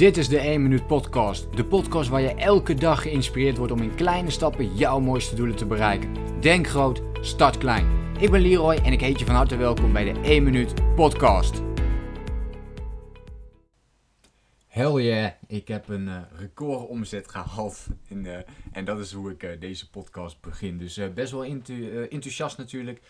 [0.00, 1.56] Dit is de 1 Minuut Podcast.
[1.56, 5.56] De podcast waar je elke dag geïnspireerd wordt om in kleine stappen jouw mooiste doelen
[5.56, 6.40] te bereiken.
[6.40, 8.14] Denk groot, start klein.
[8.18, 11.62] Ik ben Leroy en ik heet je van harte welkom bij de 1 Minuut Podcast.
[14.66, 17.86] Hell yeah, ik heb een uh, record omzet gehaald.
[18.08, 18.36] En, uh,
[18.72, 20.78] en dat is hoe ik uh, deze podcast begin.
[20.78, 23.00] Dus best wel enthousiast natuurlijk.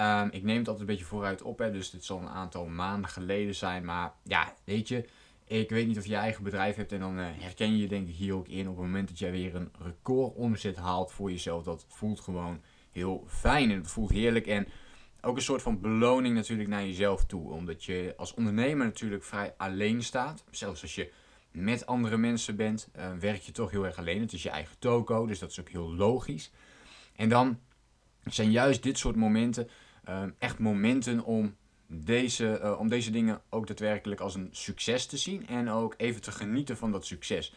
[0.00, 2.66] Um, ik neem het altijd een beetje vooruit op, hè, dus dit zal een aantal
[2.66, 3.84] maanden geleden zijn.
[3.84, 5.04] Maar ja, weet je,
[5.60, 8.08] ik weet niet of je, eigen bedrijf hebt en dan uh, herken je je denk
[8.08, 11.30] ik hier ook in op het moment dat jij weer een record omzet haalt voor
[11.30, 11.62] jezelf.
[11.62, 12.60] Dat voelt gewoon
[12.92, 14.66] heel fijn en het voelt heerlijk en
[15.20, 17.50] ook een soort van beloning natuurlijk naar jezelf toe.
[17.50, 20.44] Omdat je als ondernemer natuurlijk vrij alleen staat.
[20.50, 21.12] Zelfs als je
[21.50, 24.20] met andere mensen bent, uh, werk je toch heel erg alleen.
[24.20, 26.52] Het is je eigen toko, dus dat is ook heel logisch.
[27.16, 27.58] En dan
[28.24, 29.68] zijn juist dit soort momenten
[30.08, 31.56] uh, echt momenten om
[32.02, 36.22] deze, uh, om deze dingen ook daadwerkelijk als een succes te zien en ook even
[36.22, 37.54] te genieten van dat succes.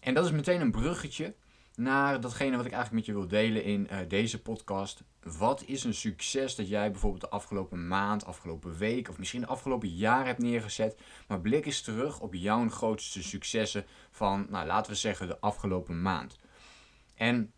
[0.00, 1.34] En dat is meteen een bruggetje
[1.76, 5.02] naar datgene wat ik eigenlijk met je wil delen in uh, deze podcast.
[5.22, 9.46] Wat is een succes dat jij bijvoorbeeld de afgelopen maand, afgelopen week of misschien de
[9.46, 11.00] afgelopen jaar hebt neergezet?
[11.28, 16.02] Maar blik eens terug op jouw grootste successen van, nou laten we zeggen, de afgelopen
[16.02, 16.38] maand.
[17.14, 17.52] En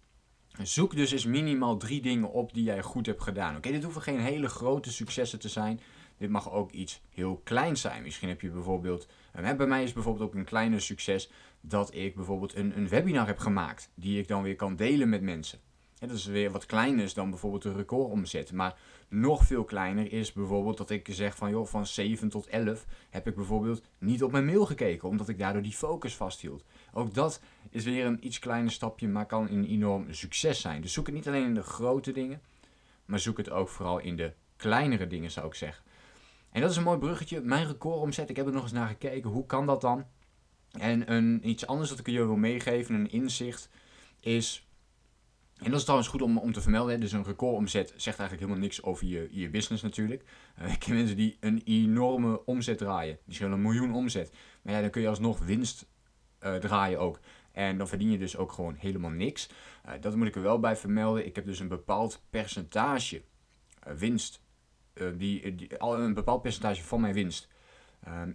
[0.62, 3.56] Zoek dus eens minimaal drie dingen op die jij goed hebt gedaan.
[3.56, 5.80] Oké, dit hoeven geen hele grote successen te zijn.
[6.16, 8.02] Dit mag ook iets heel kleins zijn.
[8.02, 9.08] Misschien heb je bijvoorbeeld.
[9.32, 13.38] Bij mij is bijvoorbeeld ook een kleiner succes dat ik bijvoorbeeld een, een webinar heb
[13.38, 13.90] gemaakt.
[13.94, 15.58] Die ik dan weer kan delen met mensen.
[16.06, 18.52] Dat is weer wat kleiner dan bijvoorbeeld een record omzet.
[18.52, 22.86] Maar nog veel kleiner is bijvoorbeeld dat ik zeg van joh, van 7 tot 11
[23.10, 26.64] heb ik bijvoorbeeld niet op mijn mail gekeken, omdat ik daardoor die focus vasthield.
[26.92, 30.80] Ook dat is weer een iets kleiner stapje, maar kan een enorm succes zijn.
[30.80, 32.40] Dus zoek het niet alleen in de grote dingen,
[33.04, 35.84] maar zoek het ook vooral in de kleinere dingen, zou ik zeggen.
[36.50, 37.40] En dat is een mooi bruggetje.
[37.40, 39.30] Mijn record omzet, ik heb er nog eens naar gekeken.
[39.30, 40.04] Hoe kan dat dan?
[40.72, 43.68] En een, iets anders dat ik je wil meegeven, een inzicht,
[44.20, 44.67] is
[45.58, 47.00] en dat is trouwens goed om, om te vermelden.
[47.00, 50.24] Dus een recordomzet zegt eigenlijk helemaal niks over je, je business natuurlijk.
[50.62, 53.18] Uh, ik ken mensen die een enorme omzet draaien.
[53.24, 54.32] Die zullen een miljoen omzet.
[54.62, 55.86] Maar ja, dan kun je alsnog winst
[56.42, 57.20] uh, draaien ook.
[57.52, 59.50] En dan verdien je dus ook gewoon helemaal niks.
[59.86, 61.26] Uh, dat moet ik er wel bij vermelden.
[61.26, 63.22] Ik heb dus een bepaald percentage
[63.96, 64.40] winst.
[65.16, 67.48] die, die, al een bepaald percentage van mijn winst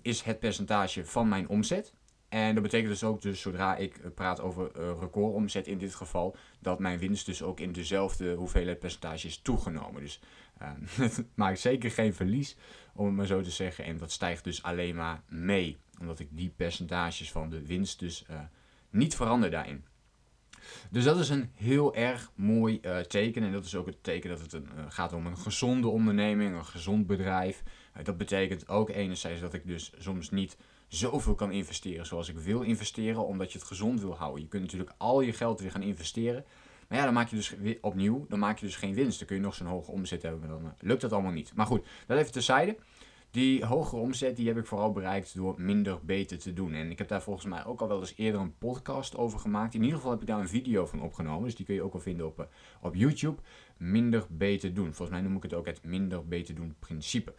[0.01, 1.94] is het percentage van mijn omzet.
[2.33, 5.95] En dat betekent dus ook, dus zodra ik eh, praat over uh, recordomzet in dit
[5.95, 10.01] geval, dat mijn winst dus ook in dezelfde hoeveelheid percentage is toegenomen.
[10.01, 10.19] Dus
[10.61, 10.71] uh,
[11.07, 12.55] het maakt zeker geen verlies,
[12.94, 13.85] om het maar zo te zeggen.
[13.85, 18.25] En dat stijgt dus alleen maar mee, omdat ik die percentages van de winst dus
[18.31, 18.39] uh,
[18.89, 19.85] niet verander daarin.
[20.89, 23.44] Dus dat is een heel erg mooi teken.
[23.44, 26.65] En dat is ook het teken dat het een, gaat om een gezonde onderneming, een
[26.65, 27.63] gezond bedrijf.
[28.03, 30.57] Dat betekent ook enerzijds dat ik dus soms niet
[30.96, 34.42] zoveel kan investeren zoals ik wil investeren, omdat je het gezond wil houden.
[34.42, 36.46] Je kunt natuurlijk al je geld weer gaan investeren.
[36.88, 39.18] Maar ja, dan maak je dus opnieuw, dan maak je dus geen winst.
[39.20, 41.52] Dan kun je nog zo'n hoge omzet hebben, maar dan lukt dat allemaal niet.
[41.56, 42.76] Maar goed, dat even terzijde.
[43.33, 46.73] Die hogere omzet die heb ik vooral bereikt door minder beter te doen.
[46.73, 49.73] En ik heb daar volgens mij ook al wel eens eerder een podcast over gemaakt.
[49.73, 51.44] In ieder geval heb ik daar een video van opgenomen.
[51.44, 52.45] Dus die kun je ook wel vinden op, eh,
[52.81, 53.41] op YouTube.
[53.77, 54.94] Minder beter doen.
[54.94, 57.33] Volgens mij noem ik het ook het minder beter doen principe.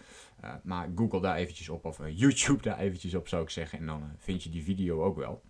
[0.44, 3.78] Uh, maar Google daar eventjes op of uh, YouTube daar eventjes op zou ik zeggen.
[3.78, 5.42] En dan vind je die video ook wel.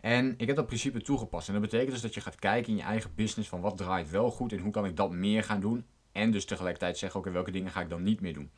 [0.00, 1.46] En ik heb dat principe toegepast.
[1.46, 4.10] En dat betekent dus dat je gaat kijken in je eigen business van wat draait
[4.10, 5.84] wel goed en hoe kan ik dat meer gaan doen.
[6.12, 8.50] En dus tegelijkertijd zeggen, oké, welke dingen ga ik dan niet meer doen.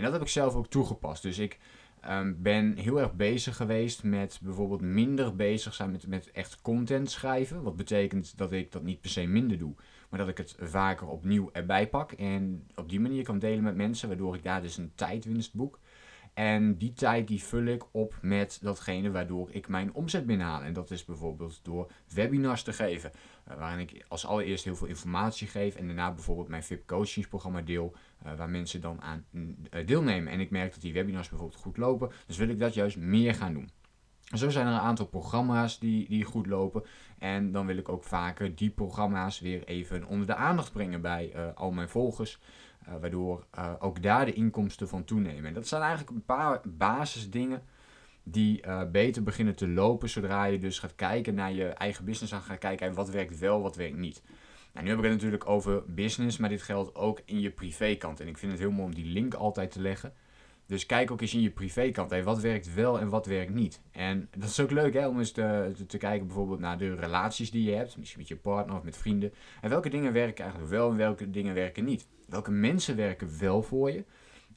[0.00, 1.22] En dat heb ik zelf ook toegepast.
[1.22, 1.58] Dus ik
[2.08, 7.10] um, ben heel erg bezig geweest met bijvoorbeeld minder bezig zijn met, met echt content
[7.10, 7.62] schrijven.
[7.62, 9.74] Wat betekent dat ik dat niet per se minder doe,
[10.08, 12.12] maar dat ik het vaker opnieuw erbij pak.
[12.12, 15.78] En op die manier kan delen met mensen, waardoor ik daar dus een tijdwinst boek.
[16.34, 20.62] En die tijd die vul ik op met datgene waardoor ik mijn omzet binnenhaal.
[20.62, 23.10] En dat is bijvoorbeeld door webinars te geven.
[23.48, 25.74] Uh, waarin ik als allereerst heel veel informatie geef.
[25.74, 27.94] En daarna bijvoorbeeld mijn VIP coachingsprogramma deel.
[28.26, 30.32] Uh, waar mensen dan aan uh, deelnemen.
[30.32, 32.10] En ik merk dat die webinars bijvoorbeeld goed lopen.
[32.26, 33.70] Dus wil ik dat juist meer gaan doen.
[34.36, 36.84] Zo zijn er een aantal programma's die, die goed lopen.
[37.18, 41.52] En dan wil ik ook vaker die programma's weer even onder de aandacht brengen bij
[41.54, 42.38] al mijn volgers.
[42.88, 45.44] Uh, waardoor uh, ook daar de inkomsten van toenemen.
[45.44, 47.62] En dat zijn eigenlijk een paar basisdingen
[48.22, 48.62] die
[48.92, 52.58] beter beginnen te lopen zodra je dus gaat kijken naar je eigen business en gaat
[52.58, 54.22] kijken en wat werkt wel, wat werkt niet.
[54.72, 58.20] Nou, nu heb ik het natuurlijk over business, maar dit geldt ook in je privékant.
[58.20, 60.12] En ik vind het heel mooi om die link altijd te leggen.
[60.70, 62.10] Dus kijk ook eens in je privékant.
[62.10, 63.80] Hey, wat werkt wel en wat werkt niet.
[63.92, 66.94] En dat is ook leuk hè, om eens te, te, te, kijken bijvoorbeeld naar de
[66.94, 67.96] relaties die je hebt.
[67.96, 69.32] Misschien met je partner of met vrienden.
[69.60, 72.06] En welke dingen werken eigenlijk wel en welke dingen werken niet.
[72.26, 74.04] Welke mensen werken wel voor je.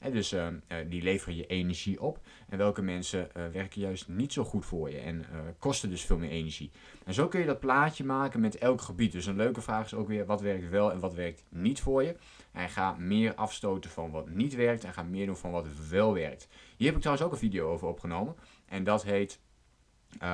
[0.00, 0.46] Dus uh,
[0.88, 2.20] die leveren je energie op.
[2.48, 5.26] En welke mensen uh, werken juist niet zo goed voor je en
[5.58, 6.70] kosten dus veel meer energie.
[7.04, 9.12] En zo kun je dat plaatje maken met elk gebied.
[9.12, 12.02] Dus een leuke vraag is ook weer wat werkt wel en wat werkt niet voor
[12.02, 12.16] je.
[12.52, 16.14] En ga meer afstoten van wat niet werkt en ga meer doen van wat wel
[16.14, 16.48] werkt.
[16.76, 18.34] Hier heb ik trouwens ook een video over opgenomen.
[18.66, 19.40] En dat heet,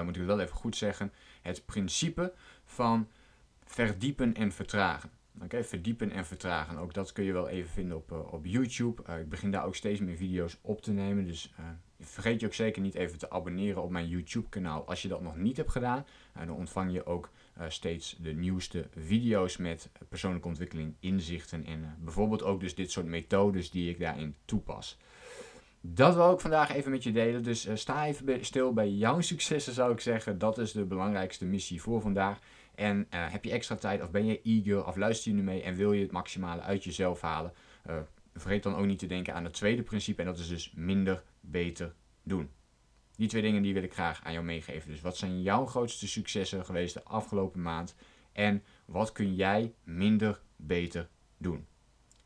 [0.04, 1.12] moet ik wel even goed zeggen,
[1.42, 2.32] het principe
[2.64, 3.08] van
[3.64, 5.10] verdiepen en vertragen.
[5.42, 6.78] Oké, verdiepen en vertragen.
[6.78, 9.02] Ook dat kun je wel even vinden op, uh, op YouTube.
[9.08, 11.24] Uh, ik begin daar ook steeds meer video's op te nemen.
[11.24, 11.66] Dus uh,
[12.00, 14.86] vergeet je ook zeker niet even te abonneren op mijn YouTube kanaal.
[14.86, 17.30] Als je dat nog niet hebt gedaan, dan ontvang je ook
[17.68, 23.70] steeds de nieuwste video's met persoonlijke ontwikkeling, inzichten en bijvoorbeeld ook dus dit soort methodes
[23.70, 24.98] die ik daarin toepas.
[25.80, 27.42] Dat wil ik vandaag even met je delen.
[27.42, 30.38] Dus sta even stil bij jouw successen zou ik zeggen.
[30.38, 32.38] Dat is de belangrijkste missie voor vandaag.
[32.80, 35.62] En uh, heb je extra tijd of ben je eager of luister je nu mee
[35.62, 37.52] en wil je het maximale uit jezelf halen?
[37.86, 37.98] Uh,
[38.34, 41.22] vergeet dan ook niet te denken aan het tweede principe en dat is dus minder,
[41.40, 42.50] beter doen.
[43.16, 44.90] Die twee dingen die wil ik graag aan jou meegeven.
[44.90, 47.94] Dus wat zijn jouw grootste successen geweest de afgelopen maand?
[48.32, 51.66] En wat kun jij minder, beter doen?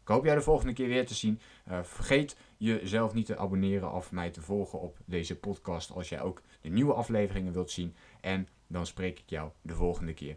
[0.00, 1.40] Ik hoop jou de volgende keer weer te zien.
[1.68, 6.20] Uh, vergeet jezelf niet te abonneren of mij te volgen op deze podcast als jij
[6.20, 7.96] ook de nieuwe afleveringen wilt zien.
[8.20, 10.36] En dan spreek ik jou de volgende keer